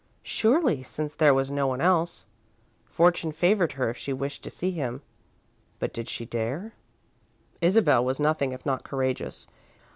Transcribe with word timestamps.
Surely, 0.23 0.81
since 0.81 1.13
there 1.13 1.31
was 1.31 1.51
no 1.51 1.67
one 1.67 1.79
else. 1.79 2.25
Fortune 2.85 3.31
favoured 3.31 3.73
her 3.73 3.91
if 3.91 3.97
she 3.97 4.11
wished 4.11 4.41
to 4.41 4.49
see 4.49 4.71
him. 4.71 5.03
But 5.77 5.93
did 5.93 6.09
she 6.09 6.25
dare? 6.25 6.73
Isabel 7.61 8.03
was 8.03 8.19
nothing 8.19 8.51
if 8.51 8.65
not 8.65 8.83
courageous. 8.83 9.45